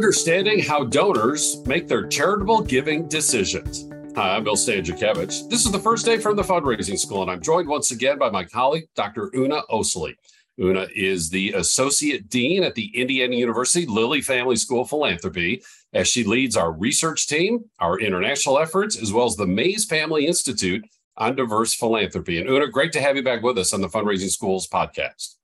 [0.00, 3.86] Understanding how donors make their charitable giving decisions.
[4.16, 5.50] Hi, I'm Bill Stanczykiewicz.
[5.50, 8.30] This is the first day from the fundraising school, and I'm joined once again by
[8.30, 9.30] my colleague, Dr.
[9.34, 10.14] Una Osili.
[10.58, 16.08] Una is the Associate Dean at the Indiana University Lilly Family School of Philanthropy, as
[16.08, 20.82] she leads our research team, our international efforts, as well as the Mays Family Institute
[21.18, 22.40] on diverse philanthropy.
[22.40, 25.34] And Una, great to have you back with us on the Fundraising Schools podcast.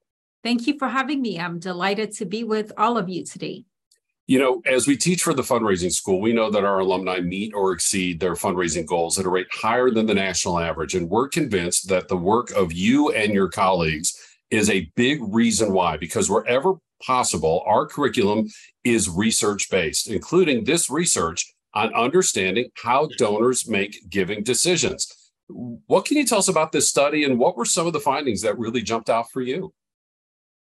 [0.43, 1.39] Thank you for having me.
[1.39, 3.67] I'm delighted to be with all of you today.
[4.29, 7.55] You know, as we teach for the fundraising school, we know that our alumni meet
[7.55, 10.97] or exceed their fundraising goals at a rate higher than the national average.
[10.97, 15.73] And we're convinced that the work of you and your colleagues is a big reason
[15.73, 18.49] why, because wherever possible, our curriculum
[18.83, 25.31] is research based, including this research on understanding how donors make giving decisions.
[25.49, 28.43] What can you tell us about this study and what were some of the findings
[28.43, 29.73] that really jumped out for you?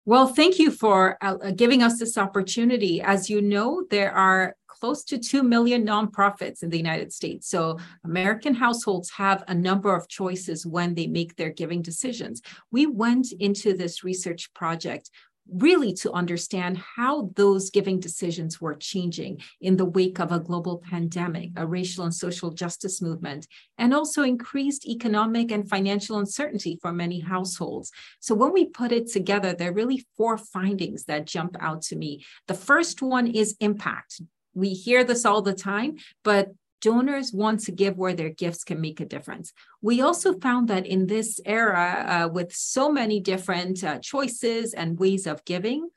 [0.08, 3.02] Well, thank you for uh, giving us this opportunity.
[3.02, 7.50] As you know, there are close to 2 million nonprofits in the United States.
[7.50, 12.40] So American households have a number of choices when they make their giving decisions.
[12.70, 15.10] We went into this research project
[15.50, 20.78] really to understand how those giving decisions were changing in the wake of a global
[20.78, 23.46] pandemic, a racial and social justice movement,
[23.78, 27.90] and also increased economic and financial uncertainty for many households.
[28.20, 31.96] So when we put it together, there are really four findings that jump out to
[31.96, 32.24] me.
[32.46, 34.20] The first one is impact.
[34.54, 36.48] We hear this all the time, but
[36.80, 39.52] donors want to give where their gifts can make a difference.
[39.82, 44.98] We also found that in this era, uh, with so many different uh, choices and
[44.98, 45.88] ways of giving,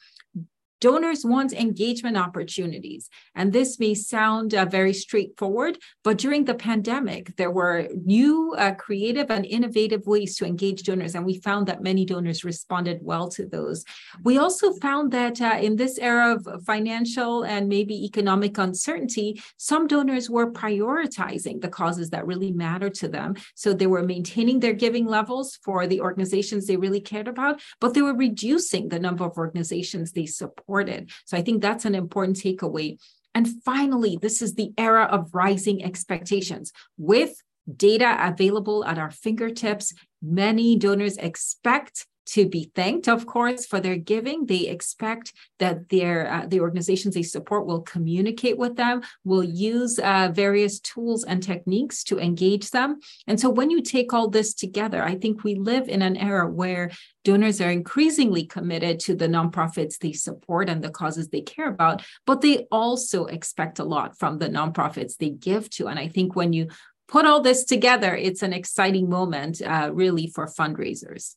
[0.81, 3.07] Donors want engagement opportunities.
[3.35, 8.73] And this may sound uh, very straightforward, but during the pandemic, there were new, uh,
[8.73, 11.13] creative, and innovative ways to engage donors.
[11.13, 13.85] And we found that many donors responded well to those.
[14.23, 19.85] We also found that uh, in this era of financial and maybe economic uncertainty, some
[19.85, 23.35] donors were prioritizing the causes that really matter to them.
[23.53, 27.93] So they were maintaining their giving levels for the organizations they really cared about, but
[27.93, 31.09] they were reducing the number of organizations they support supported.
[31.25, 32.97] So I think that's an important takeaway.
[33.35, 36.71] And finally, this is the era of rising expectations.
[36.97, 37.33] With
[37.75, 43.97] data available at our fingertips, many donors expect to be thanked, of course, for their
[43.97, 44.45] giving.
[44.45, 49.99] They expect that their uh, the organizations they support will communicate with them, will use
[49.99, 52.99] uh, various tools and techniques to engage them.
[53.27, 56.49] And so, when you take all this together, I think we live in an era
[56.49, 56.91] where
[57.25, 62.03] donors are increasingly committed to the nonprofits they support and the causes they care about,
[62.25, 65.87] but they also expect a lot from the nonprofits they give to.
[65.87, 66.69] And I think when you
[67.09, 71.35] put all this together, it's an exciting moment, uh, really, for fundraisers.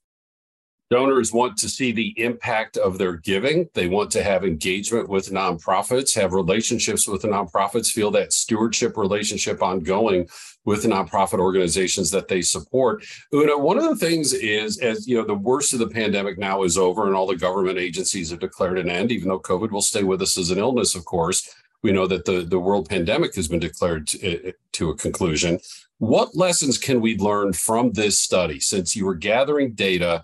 [0.90, 3.68] Donors want to see the impact of their giving.
[3.74, 9.62] They want to have engagement with nonprofits, have relationships with nonprofits, feel that stewardship relationship
[9.62, 10.28] ongoing
[10.66, 13.04] with nonprofit organizations that they support.
[13.34, 16.62] Una, one of the things is, as you know, the worst of the pandemic now
[16.62, 19.82] is over and all the government agencies have declared an end, even though COVID will
[19.82, 21.54] stay with us as an illness, of course.
[21.82, 25.60] We know that the, the world pandemic has been declared to, to a conclusion.
[25.98, 30.22] What lessons can we learn from this study since you were gathering data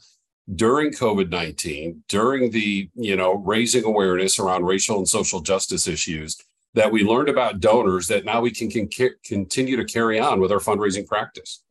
[0.54, 6.36] during COVID-19, during the, you know, raising awareness around racial and social justice issues
[6.74, 8.88] that we learned about donors that now we can, can
[9.24, 11.62] continue to carry on with our fundraising practice?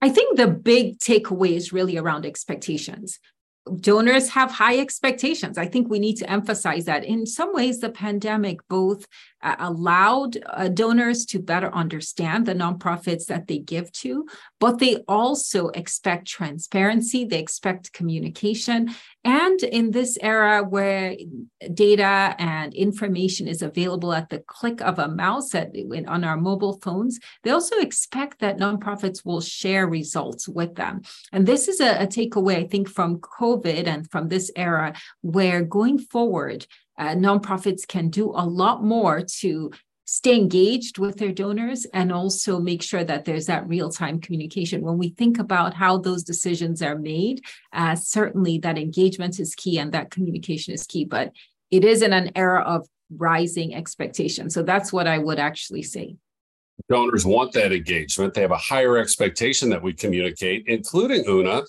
[0.00, 3.18] I think the big takeaway is really around expectations
[3.80, 5.56] donors have high expectations.
[5.56, 7.04] I think we need to emphasize that.
[7.04, 9.06] In some ways, the pandemic both
[9.42, 14.26] uh, allowed uh, donors to better understand the nonprofits that they give to,
[14.60, 18.94] but they also expect transparency, they expect communication.
[19.24, 21.16] And in this era where
[21.72, 25.72] data and information is available at the click of a mouse at,
[26.08, 31.02] on our mobile phones, they also expect that nonprofits will share results with them.
[31.32, 35.62] And this is a, a takeaway, I think, from COVID and from this era, where
[35.62, 36.66] going forward,
[36.98, 39.70] uh, nonprofits can do a lot more to
[40.04, 44.82] stay engaged with their donors and also make sure that there's that real-time communication.
[44.82, 47.40] When we think about how those decisions are made
[47.72, 51.32] uh, certainly that engagement is key and that communication is key but
[51.70, 54.54] it is in an era of rising expectations.
[54.54, 56.16] So that's what i would actually say.
[56.88, 58.34] Donors want that engagement.
[58.34, 61.62] They have a higher expectation that we communicate including una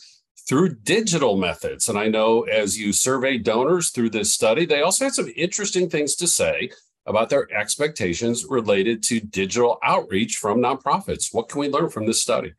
[0.48, 1.90] through digital methods.
[1.90, 5.90] And I know as you survey donors through this study, they also had some interesting
[5.90, 6.72] things to say
[7.06, 11.34] about their expectations related to digital outreach from nonprofits.
[11.34, 12.54] What can we learn from this study?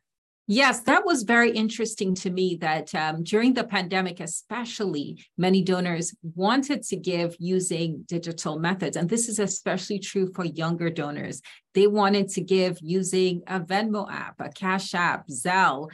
[0.46, 6.14] Yes, that was very interesting to me that um, during the pandemic, especially, many donors
[6.22, 8.98] wanted to give using digital methods.
[8.98, 11.40] And this is especially true for younger donors.
[11.72, 15.88] They wanted to give using a Venmo app, a Cash App, Zelle,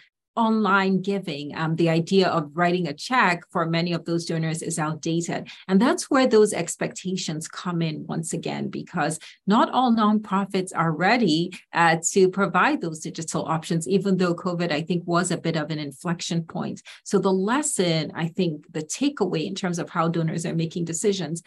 [0.46, 4.78] online giving, um, the idea of writing a check for many of those donors is
[4.78, 5.48] outdated.
[5.68, 11.52] And that's where those expectations come in once again, because not all nonprofits are ready
[11.80, 15.70] uh, to provide those digital options, even though COVID, I think, was a bit of
[15.70, 16.78] an inflection point.
[17.04, 21.42] So the lesson, I think, the takeaway in terms of how donors are making decisions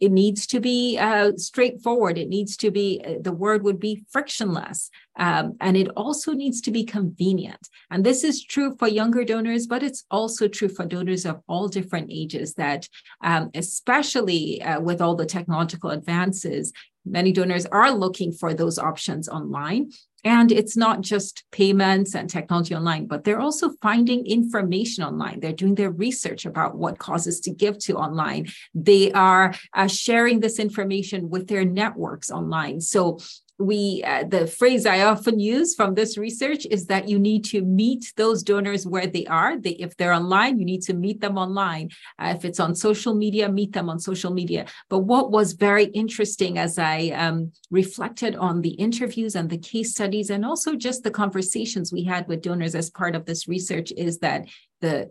[0.00, 2.16] it needs to be uh, straightforward.
[2.16, 4.90] It needs to be, uh, the word would be frictionless.
[5.18, 7.68] Um, and it also needs to be convenient.
[7.90, 11.68] And this is true for younger donors, but it's also true for donors of all
[11.68, 12.88] different ages that,
[13.22, 16.72] um, especially uh, with all the technological advances,
[17.04, 19.90] many donors are looking for those options online.
[20.24, 25.40] And it's not just payments and technology online, but they're also finding information online.
[25.40, 28.48] They're doing their research about what causes to give to online.
[28.74, 32.80] They are uh, sharing this information with their networks online.
[32.80, 33.18] So
[33.60, 37.62] we uh, the phrase i often use from this research is that you need to
[37.62, 39.58] meet those donors where they are.
[39.58, 41.90] They, if they're online you need to meet them online.
[42.18, 44.66] Uh, if it's on social media meet them on social media.
[44.88, 49.92] But what was very interesting as i um, reflected on the interviews and the case
[49.92, 53.92] studies and also just the conversations we had with donors as part of this research
[53.96, 54.46] is that
[54.80, 55.10] the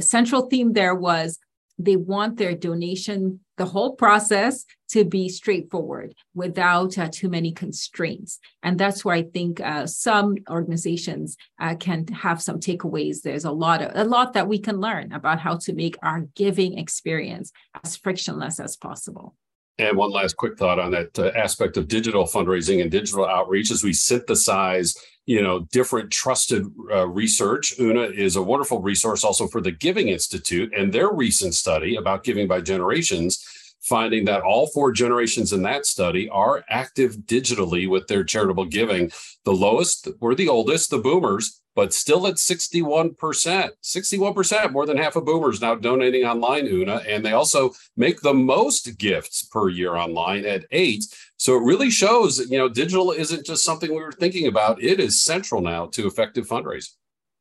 [0.00, 1.38] central theme there was
[1.78, 8.38] they want their donation, the whole process to be straightforward without uh, too many constraints.
[8.62, 13.22] And that's where I think uh, some organizations uh, can have some takeaways.
[13.22, 16.20] There's a lot of a lot that we can learn about how to make our
[16.34, 19.34] giving experience as frictionless as possible.
[19.78, 23.70] And one last quick thought on that uh, aspect of digital fundraising and digital outreach
[23.70, 24.96] as we synthesize
[25.26, 27.78] you know different trusted uh, research.
[27.78, 32.24] Una is a wonderful resource also for the giving institute and their recent study about
[32.24, 33.44] giving by generations
[33.86, 39.10] finding that all four generations in that study are active digitally with their charitable giving.
[39.44, 43.14] The lowest were the oldest the boomers but still at 61%.
[43.16, 47.02] 61%, more than half of boomers now donating online, Una.
[47.06, 51.04] And they also make the most gifts per year online at eight.
[51.36, 54.82] So it really shows that, you know, digital isn't just something we were thinking about.
[54.82, 56.94] It is central now to effective fundraising.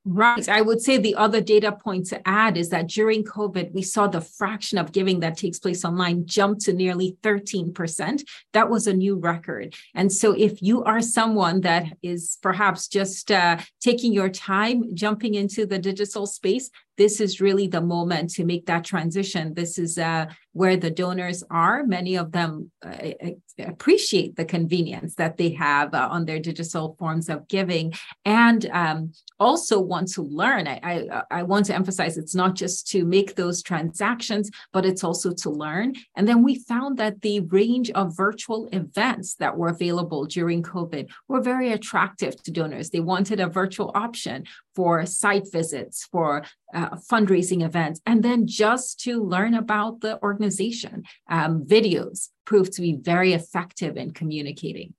[0.07, 0.48] Right.
[0.48, 4.06] I would say the other data point to add is that during COVID, we saw
[4.06, 8.24] the fraction of giving that takes place online jump to nearly 13%.
[8.54, 9.74] That was a new record.
[9.96, 15.34] And so, if you are someone that is perhaps just uh, taking your time jumping
[15.34, 19.53] into the digital space, this is really the moment to make that transition.
[19.53, 21.83] This is uh, where the donors are.
[21.83, 23.12] Many of them uh,
[23.59, 27.94] appreciate the convenience that they have uh, on their digital forms of giving
[28.24, 30.68] and um, also want to learn.
[30.68, 35.03] I, I, I, want to emphasize it's not just to make those transactions, but it's
[35.03, 35.95] also to learn.
[36.15, 41.09] And then we found that the range of virtual events that were available during COVID
[41.27, 42.89] were very attractive to donors.
[42.89, 44.45] They wanted a virtual option
[44.75, 46.44] for site visits, for
[46.86, 51.04] uh, fundraising events, and then just to learn about the organization.
[51.30, 54.94] Um, videos proved to be very effective in communicating.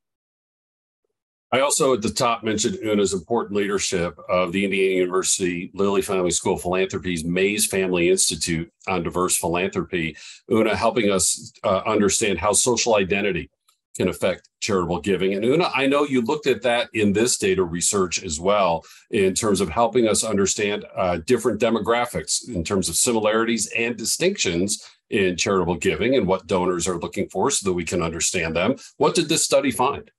[1.52, 6.32] I also at the top mentioned Una's important leadership of the Indiana University Lilly Family
[6.32, 10.16] School of Philanthropy's Mays Family Institute on diverse philanthropy.
[10.50, 13.48] Una helping us uh, understand how social identity
[13.96, 15.34] can affect charitable giving.
[15.34, 19.34] And Una, I know you looked at that in this data research as well, in
[19.34, 25.36] terms of helping us understand uh, different demographics in terms of similarities and distinctions in
[25.36, 28.74] charitable giving and what donors are looking for so that we can understand them.
[28.96, 30.10] What did this study find?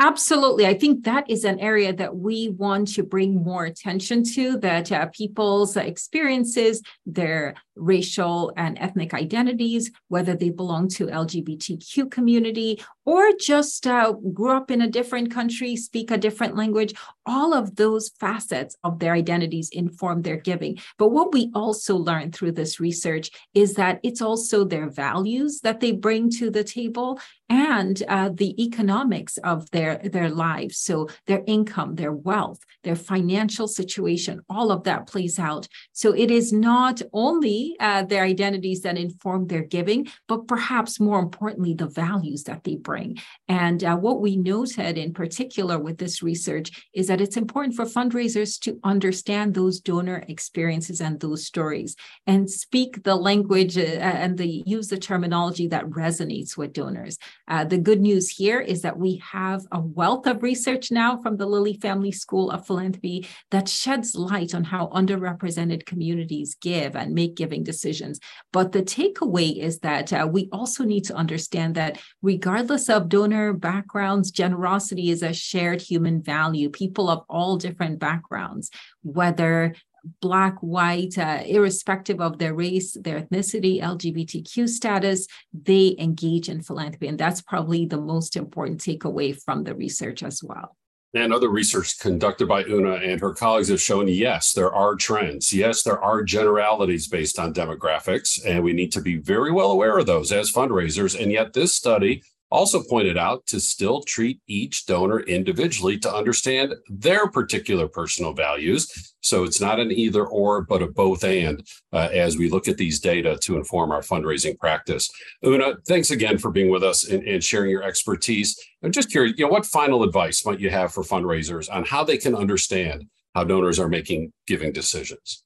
[0.00, 0.64] Absolutely.
[0.64, 4.92] I think that is an area that we want to bring more attention to that
[4.92, 13.32] uh, people's experiences, their racial and ethnic identities, whether they belong to LGBTQ community or
[13.40, 16.92] just uh, grew up in a different country, speak a different language,
[17.24, 20.78] all of those facets of their identities inform their giving.
[20.98, 25.80] But what we also learned through this research is that it's also their values that
[25.80, 27.18] they bring to the table
[27.48, 30.78] and uh, the economics of their, their lives.
[30.78, 35.66] So their income, their wealth, their financial situation, all of that plays out.
[35.92, 41.18] So it is not only uh, their identities that inform their giving, but perhaps more
[41.18, 43.18] importantly, the values that they bring.
[43.48, 47.84] And uh, what we noted in particular with this research is that it's important for
[47.84, 51.96] fundraisers to understand those donor experiences and those stories
[52.26, 57.18] and speak the language uh, and the use the terminology that resonates with donors.
[57.46, 61.36] Uh, the good news here is that we have a wealth of research now from
[61.36, 67.14] the Lilly Family School of Philanthropy that sheds light on how underrepresented communities give and
[67.14, 68.20] make giving decisions.
[68.52, 73.52] But the takeaway is that uh, we also need to understand that regardless of donor
[73.52, 76.70] backgrounds, generosity is a shared human value.
[76.70, 78.70] People of all different backgrounds,
[79.02, 79.74] whether
[80.20, 87.08] black, white, uh, irrespective of their race, their ethnicity, LGBTQ status, they engage in philanthropy.
[87.08, 90.77] And that's probably the most important takeaway from the research as well.
[91.14, 95.54] And other research conducted by Una and her colleagues have shown yes, there are trends.
[95.54, 99.98] Yes, there are generalities based on demographics, and we need to be very well aware
[99.98, 101.18] of those as fundraisers.
[101.18, 106.74] And yet, this study also pointed out to still treat each donor individually to understand
[106.88, 109.14] their particular personal values.
[109.20, 112.76] So it's not an either or, but a both and uh, as we look at
[112.76, 115.10] these data to inform our fundraising practice.
[115.44, 118.58] Una, thanks again for being with us and, and sharing your expertise.
[118.82, 122.04] I'm just curious, you know, what final advice might you have for fundraisers on how
[122.04, 125.44] they can understand how donors are making giving decisions?